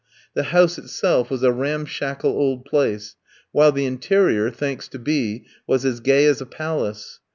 The 0.33 0.45
house 0.49 0.79
itself 0.79 1.29
was 1.29 1.43
a 1.43 1.51
ramshackle 1.51 2.27
old 2.31 2.65
place, 2.65 3.15
while 3.51 3.71
the 3.71 3.85
interior, 3.85 4.49
thanks 4.49 4.87
to 4.87 4.97
B 4.97 5.33
in, 5.33 5.45
was 5.67 5.85
as 5.85 5.99
gay 5.99 6.25
as 6.25 6.41
a 6.41 6.47
palace. 6.47 7.19